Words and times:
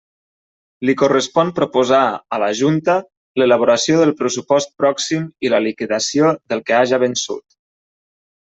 Li 0.89 0.93
correspon 1.01 1.51
proposar 1.59 1.99
a 2.37 2.39
la 2.45 2.47
Junta 2.61 2.95
l'elaboració 3.41 4.01
del 4.01 4.15
pressupost 4.23 4.75
pròxim 4.83 5.31
i 5.49 5.53
la 5.55 5.63
liquidació 5.69 6.33
del 6.55 6.69
que 6.71 6.79
haja 6.83 7.05
vençut. 7.09 7.47